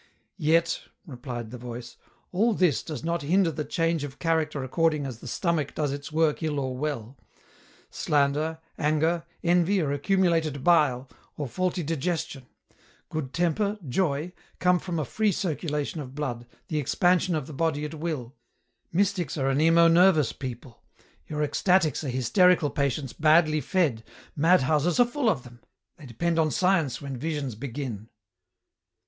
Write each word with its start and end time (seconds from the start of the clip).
"Yet," 0.55 0.81
replied 1.05 1.51
the 1.51 1.59
voice," 1.59 1.95
all 2.31 2.55
this 2.55 2.81
does 2.81 3.03
not 3.03 3.21
hinder 3.21 3.51
the 3.51 3.63
change 3.63 4.03
of 4.03 4.17
character 4.17 4.63
according 4.63 5.05
as 5.05 5.19
the 5.19 5.27
stomach 5.27 5.75
does 5.75 5.91
its 5.91 6.11
work 6.11 6.41
ill 6.41 6.59
or 6.59 6.75
well; 6.75 7.19
slander, 7.91 8.57
anger, 8.79 9.25
envy 9.43 9.79
are 9.79 9.91
accumulated 9.91 10.63
bile, 10.63 11.07
or 11.37 11.47
faulty 11.47 11.83
digestion; 11.83 12.47
good 13.09 13.31
temper, 13.31 13.77
joy, 13.87 14.33
come 14.57 14.79
from 14.79 14.97
a 14.97 15.05
free 15.05 15.31
circulation 15.31 16.01
of 16.01 16.15
blood, 16.15 16.47
the 16.67 16.79
expansion 16.79 17.35
of 17.35 17.45
the 17.45 17.53
body 17.53 17.85
at 17.85 17.93
will; 17.93 18.33
mystics 18.91 19.37
are 19.37 19.51
anemo 19.53 19.87
nervous 19.87 20.33
people; 20.33 20.81
your 21.27 21.43
ecstatics 21.43 22.03
are 22.03 22.09
hysterical 22.09 22.71
patients 22.71 23.13
badly 23.13 23.61
fed, 23.61 24.03
madhouses 24.35 24.99
are 24.99 25.05
fuU 25.05 25.29
of 25.29 25.43
them; 25.43 25.59
they 25.97 26.07
depend 26.07 26.39
on 26.39 26.49
science 26.49 27.03
when 27.03 27.15
visions 27.15 27.53
begin." 27.53 28.09